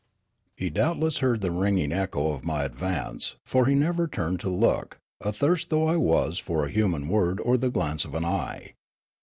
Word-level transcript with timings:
He 0.57 0.71
doubtless 0.71 1.19
heard 1.19 1.41
the 1.41 1.51
ringing 1.51 1.91
echo 1.91 2.31
of 2.31 2.43
ni}' 2.43 2.61
advance, 2.65 3.35
for 3.45 3.67
he 3.67 3.75
never 3.75 4.07
turned 4.07 4.39
to 4.39 4.49
look, 4.49 4.97
athirst 5.23 5.69
though 5.69 5.85
I 5.87 5.95
was 5.97 6.39
for 6.39 6.65
a 6.65 6.71
human 6.71 7.07
word 7.07 7.39
or 7.39 7.55
the 7.55 7.69
glance 7.69 8.03
of 8.03 8.15
an 8.15 8.25
eye. 8.25 8.73